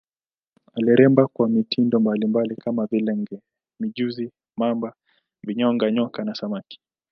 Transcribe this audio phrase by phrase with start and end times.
[0.73, 3.41] Aliremba kwa mitindo mbalimbali kama vile nge,
[3.79, 4.93] mijusi, mamba,
[5.43, 6.79] vinyonga, nyoka na samaki.